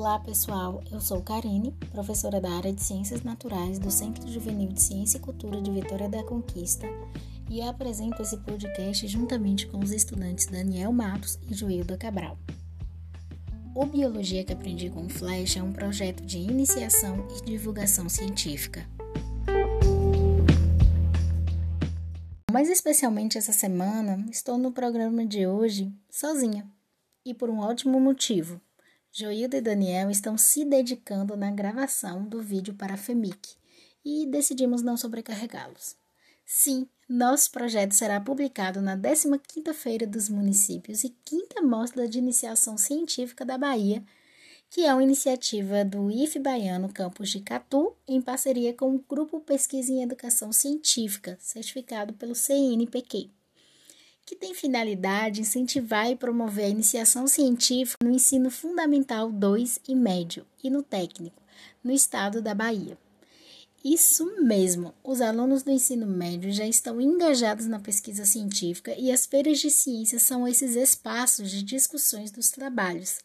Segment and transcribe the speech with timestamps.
[0.00, 4.80] Olá pessoal, eu sou Karine, professora da área de Ciências Naturais do Centro Juvenil de
[4.80, 6.86] Ciência e Cultura de Vitória da Conquista
[7.50, 12.38] e apresento esse podcast juntamente com os estudantes Daniel Matos e Joilda Cabral.
[13.74, 18.88] O Biologia que Aprendi com Flash é um projeto de iniciação e divulgação científica.
[22.50, 26.66] Mas especialmente essa semana, estou no programa de hoje sozinha
[27.22, 28.58] e por um ótimo motivo.
[29.12, 33.56] Joilda e Daniel estão se dedicando na gravação do vídeo para a FEMIC
[34.04, 35.96] e decidimos não sobrecarregá-los.
[36.46, 42.78] Sim, nosso projeto será publicado na 15ª Feira dos Municípios e quinta Mostra de Iniciação
[42.78, 44.04] Científica da Bahia,
[44.70, 49.40] que é uma iniciativa do IF Baiano Campus de Catu, em parceria com o Grupo
[49.40, 53.28] Pesquisa em Educação Científica, certificado pelo CNPq
[54.30, 60.46] que tem finalidade incentivar e promover a iniciação científica no ensino fundamental 2 e médio
[60.62, 61.42] e no técnico,
[61.82, 62.96] no estado da Bahia.
[63.84, 69.26] Isso mesmo, os alunos do ensino médio já estão engajados na pesquisa científica e as
[69.26, 73.18] feiras de ciências são esses espaços de discussões dos trabalhos.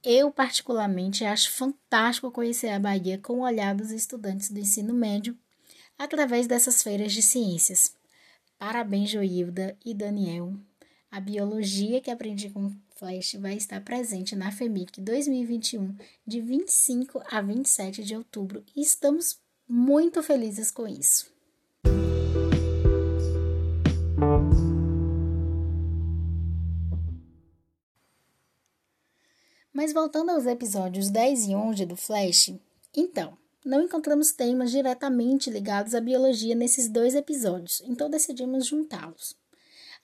[0.00, 5.36] Eu, particularmente, acho fantástico conhecer a Bahia com o olhar dos estudantes do ensino médio
[5.98, 7.98] através dessas feiras de ciências.
[8.60, 10.52] Parabéns, Joilda e Daniel.
[11.10, 17.40] A biologia que aprendi com Flash vai estar presente na FEMIC 2021, de 25 a
[17.40, 21.32] 27 de outubro, e estamos muito felizes com isso.
[29.72, 32.52] Mas voltando aos episódios 10 e 11 do Flash,
[32.94, 39.36] então, não encontramos temas diretamente ligados à biologia nesses dois episódios, então decidimos juntá-los.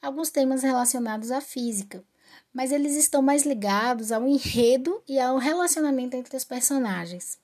[0.00, 2.04] Alguns temas relacionados à física,
[2.52, 7.38] mas eles estão mais ligados ao enredo e ao relacionamento entre os personagens.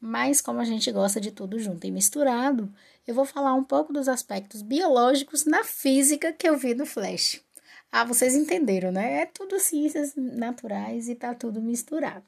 [0.00, 2.72] Mas, como a gente gosta de tudo junto e misturado,
[3.06, 7.40] eu vou falar um pouco dos aspectos biológicos na física que eu vi no Flash.
[7.90, 9.20] Ah, vocês entenderam, né?
[9.20, 12.24] É tudo ciências naturais e tá tudo misturado.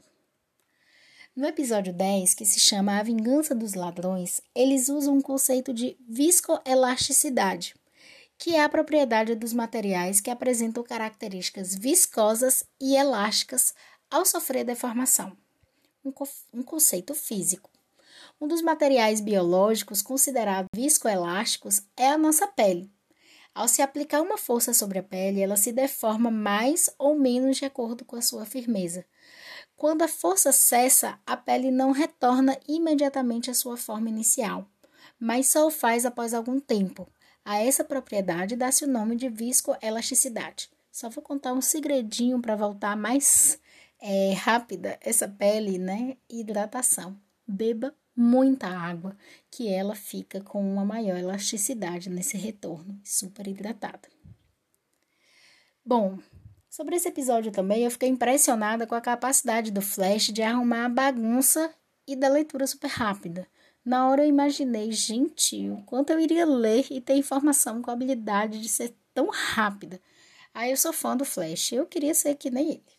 [1.36, 5.96] No episódio 10, que se chama A Vingança dos Ladrões, eles usam um conceito de
[6.08, 7.74] viscoelasticidade,
[8.38, 13.74] que é a propriedade dos materiais que apresentam características viscosas e elásticas
[14.08, 15.36] ao sofrer deformação.
[16.04, 16.12] Um,
[16.52, 17.68] um conceito físico.
[18.40, 22.88] Um dos materiais biológicos considerados viscoelásticos é a nossa pele.
[23.54, 27.64] Ao se aplicar uma força sobre a pele, ela se deforma mais ou menos de
[27.64, 29.04] acordo com a sua firmeza,
[29.76, 34.66] quando a força cessa, a pele não retorna imediatamente à sua forma inicial,
[35.18, 37.08] mas só o faz após algum tempo.
[37.44, 40.70] A essa propriedade dá-se o nome de viscoelasticidade.
[40.90, 43.58] Só vou contar um segredinho para voltar mais
[44.00, 46.16] é, rápida essa pele, né?
[46.30, 47.18] Hidratação.
[47.46, 49.16] Beba muita água,
[49.50, 54.08] que ela fica com uma maior elasticidade nesse retorno, super hidratada.
[55.84, 56.18] Bom,
[56.74, 60.88] Sobre esse episódio também, eu fiquei impressionada com a capacidade do Flash de arrumar a
[60.88, 61.72] bagunça
[62.04, 63.46] e da leitura super rápida.
[63.84, 67.94] Na hora eu imaginei, gente, o quanto eu iria ler e ter informação com a
[67.94, 70.00] habilidade de ser tão rápida.
[70.52, 72.93] Aí eu sou fã do Flash, eu queria ser que nem ele.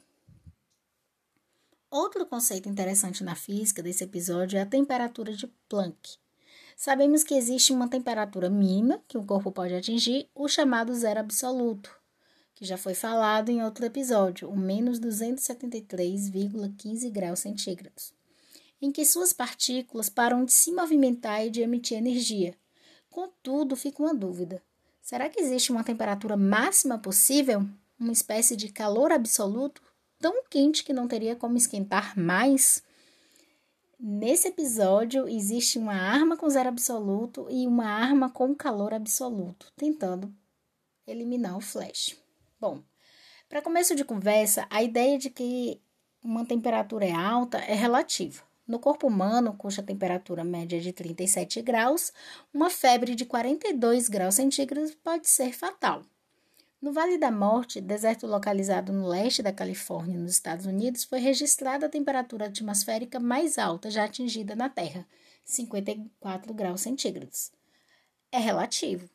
[1.95, 6.17] Outro conceito interessante na física desse episódio é a temperatura de Planck.
[6.75, 11.89] Sabemos que existe uma temperatura mínima que o corpo pode atingir, o chamado zero absoluto,
[12.53, 18.13] que já foi falado em outro episódio, o menos 273,15 graus centígrados,
[18.81, 22.57] em que suas partículas param de se movimentar e de emitir energia.
[23.09, 24.62] Contudo, fica uma dúvida:
[25.01, 27.66] será que existe uma temperatura máxima possível?
[27.97, 29.81] Uma espécie de calor absoluto,
[30.20, 32.84] tão quente que não teria como esquentar mais?
[34.00, 40.34] Nesse episódio, existe uma arma com zero absoluto e uma arma com calor absoluto, tentando
[41.08, 42.18] eliminar o Flash.
[42.60, 42.84] Bom,
[43.48, 45.81] para começo de conversa, a ideia de que
[46.24, 48.44] uma temperatura é alta é relativa.
[48.68, 52.12] No corpo humano, cuja temperatura média é de 37 graus,
[52.54, 56.04] uma febre de 42 graus centígrados pode ser fatal.
[56.81, 61.86] No Vale da Morte, deserto localizado no leste da Califórnia, nos Estados Unidos, foi registrada
[61.86, 65.07] a temperatura atmosférica mais alta já atingida na Terra,
[65.44, 67.51] 54 graus centígrados.
[68.31, 69.10] É relativo.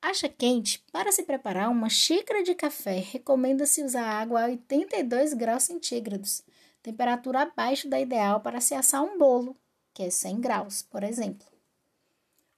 [0.00, 0.84] Acha quente?
[0.92, 6.42] Para se preparar uma xícara de café, recomenda-se usar água a 82 graus centígrados,
[6.82, 9.56] temperatura abaixo da ideal para se assar um bolo,
[9.92, 11.53] que é 100 graus, por exemplo.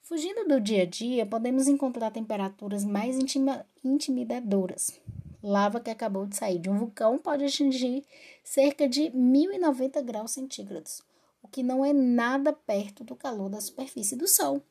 [0.09, 5.01] Fugindo do dia a dia, podemos encontrar temperaturas mais intima, intimidadoras.
[5.43, 8.05] Lava que acabou de sair de um vulcão pode atingir
[8.45, 11.03] cerca de 1090 graus centígrados,
[11.43, 14.63] o que não é nada perto do calor da superfície do Sol,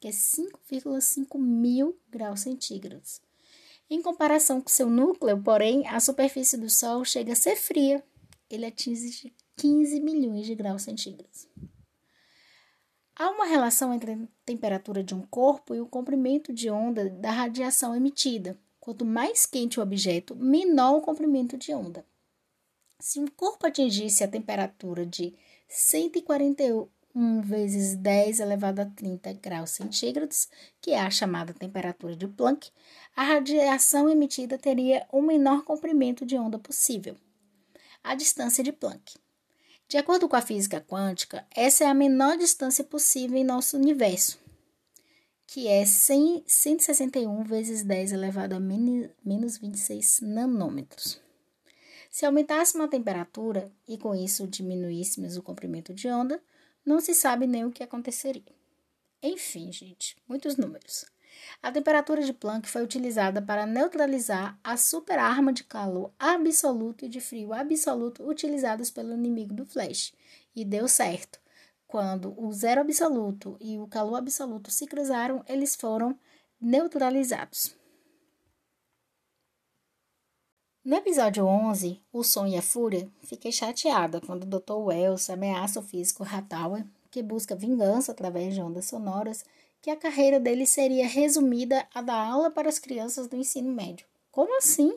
[0.00, 3.20] que é 5,5 mil graus centígrados.
[3.88, 8.02] Em comparação com seu núcleo, porém, a superfície do Sol chega a ser fria.
[8.50, 11.46] Ele atinge 15 milhões de graus centígrados.
[13.20, 17.30] Há uma relação entre a temperatura de um corpo e o comprimento de onda da
[17.30, 18.58] radiação emitida.
[18.80, 22.02] Quanto mais quente o objeto, menor o comprimento de onda.
[22.98, 25.34] Se um corpo atingisse a temperatura de
[25.68, 30.48] 141 vezes 10 elevado a 30 graus centígrados,
[30.80, 32.70] que é a chamada temperatura de Planck,
[33.14, 37.14] a radiação emitida teria o menor comprimento de onda possível,
[38.02, 39.18] a distância de Planck.
[39.90, 44.38] De acordo com a física quântica, essa é a menor distância possível em nosso universo,
[45.48, 51.20] que é 100, 161 vezes 10 elevado a menos 26 nanômetros.
[52.08, 56.40] Se aumentássemos a temperatura e com isso diminuíssemos o comprimento de onda,
[56.86, 58.54] não se sabe nem o que aconteceria.
[59.20, 61.04] Enfim, gente, muitos números.
[61.62, 67.20] A temperatura de Planck foi utilizada para neutralizar a superarma de calor absoluto e de
[67.20, 70.12] frio absoluto utilizados pelo inimigo do Flash.
[70.54, 71.40] E deu certo.
[71.86, 76.16] Quando o zero absoluto e o calor absoluto se cruzaram, eles foram
[76.60, 77.74] neutralizados.
[80.82, 84.72] No episódio 11, O Som e a Fúria, fiquei chateada quando o Dr.
[84.72, 89.44] Wells ameaça o físico Hathaway, que busca vingança através de ondas sonoras,
[89.80, 94.06] que a carreira dele seria resumida a dar aula para as crianças do ensino médio.
[94.30, 94.94] Como assim?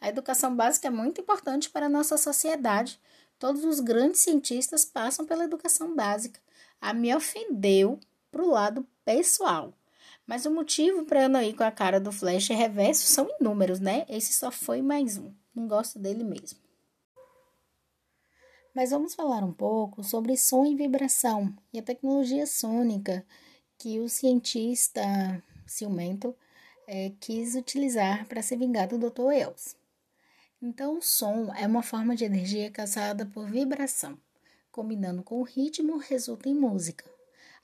[0.00, 3.00] A educação básica é muito importante para a nossa sociedade.
[3.38, 6.40] Todos os grandes cientistas passam pela educação básica.
[6.80, 7.98] A me ofendeu
[8.30, 9.72] para o lado pessoal.
[10.26, 13.78] Mas o motivo para eu não ir com a cara do Flash reverso são inúmeros,
[13.78, 14.04] né?
[14.08, 15.32] Esse só foi mais um.
[15.54, 16.58] Não gosto dele mesmo.
[18.74, 23.24] Mas vamos falar um pouco sobre som e vibração e a tecnologia sônica
[23.78, 25.02] que o cientista
[25.66, 26.34] ciumento
[26.86, 29.32] é, quis utilizar para se vingar do Dr.
[29.32, 29.76] Els.
[30.62, 34.18] Então, o som é uma forma de energia causada por vibração.
[34.70, 37.04] Combinando com o ritmo, resulta em música.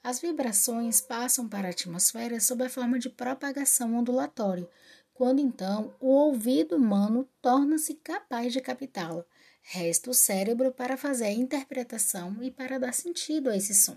[0.02, 4.68] As vibrações passam para a atmosfera sob a forma de propagação ondulatória,
[5.14, 9.24] quando então o ouvido humano torna-se capaz de captá-la.
[9.62, 13.96] Resta o cérebro para fazer a interpretação e para dar sentido a esse som.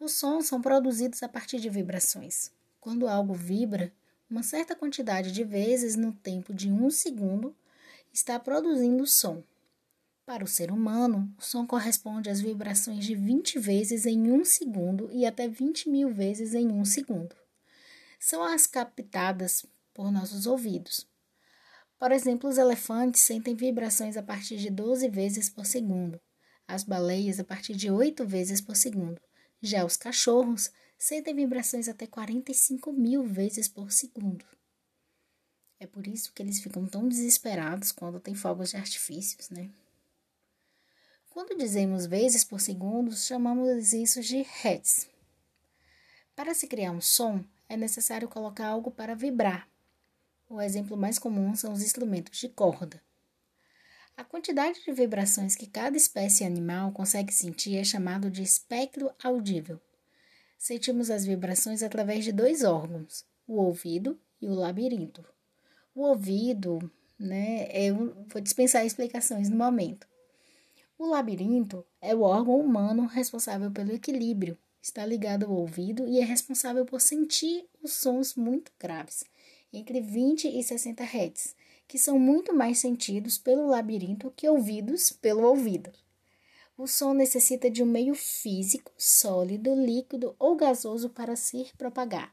[0.00, 2.52] Os sons são produzidos a partir de vibrações.
[2.80, 3.92] Quando algo vibra,
[4.30, 7.56] uma certa quantidade de vezes no tempo de um segundo
[8.12, 9.42] está produzindo som.
[10.24, 15.10] Para o ser humano, o som corresponde às vibrações de 20 vezes em um segundo
[15.10, 17.34] e até 20 mil vezes em um segundo.
[18.20, 21.08] São as captadas por nossos ouvidos.
[21.98, 26.20] Por exemplo, os elefantes sentem vibrações a partir de 12 vezes por segundo,
[26.68, 29.20] as baleias a partir de 8 vezes por segundo.
[29.60, 34.44] Já os cachorros sentem vibrações até 45 mil vezes por segundo.
[35.80, 39.70] É por isso que eles ficam tão desesperados quando tem fogos de artifícios, né?
[41.30, 45.08] Quando dizemos vezes por segundo, chamamos isso de hertz.
[46.34, 49.68] Para se criar um som, é necessário colocar algo para vibrar.
[50.48, 53.00] O exemplo mais comum são os instrumentos de corda.
[54.18, 59.80] A quantidade de vibrações que cada espécie animal consegue sentir é chamado de espectro audível.
[60.58, 65.24] Sentimos as vibrações através de dois órgãos, o ouvido e o labirinto.
[65.94, 70.04] O ouvido, né, eu vou dispensar explicações no momento.
[70.98, 76.24] O labirinto é o órgão humano responsável pelo equilíbrio, está ligado ao ouvido e é
[76.24, 79.22] responsável por sentir os sons muito graves,
[79.72, 81.54] entre 20 e 60 Hz,
[81.88, 85.90] que são muito mais sentidos pelo labirinto que ouvidos pelo ouvido.
[86.76, 92.32] O som necessita de um meio físico, sólido, líquido ou gasoso para se propagar,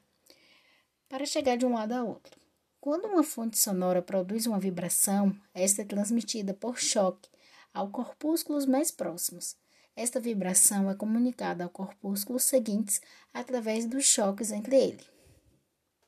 [1.09, 2.37] para chegar de um lado a outro.
[2.79, 7.27] Quando uma fonte sonora produz uma vibração, esta é transmitida por choque
[7.73, 9.55] ao corpúsculos mais próximos.
[9.95, 13.01] Esta vibração é comunicada ao corpúsculos seguintes
[13.33, 15.03] através dos choques entre ele.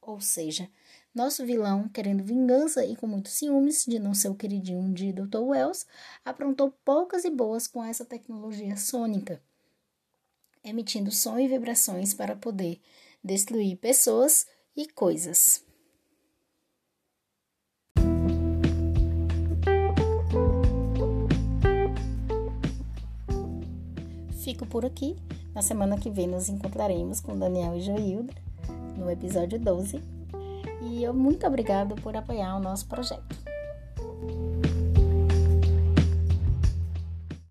[0.02, 0.70] Ou seja,
[1.18, 5.40] nosso vilão, querendo vingança e com muitos ciúmes de não ser o queridinho de Dr.
[5.40, 5.84] Wells,
[6.24, 9.42] aprontou poucas e boas com essa tecnologia sônica,
[10.64, 12.80] emitindo som e vibrações para poder
[13.24, 14.46] destruir pessoas
[14.76, 15.66] e coisas.
[24.44, 25.18] Fico por aqui.
[25.56, 28.34] Na semana que vem nos encontraremos com Daniel e Joilda
[28.96, 30.17] no episódio 12 e eu
[31.14, 33.47] muito obrigado por apoiar o nosso projeto.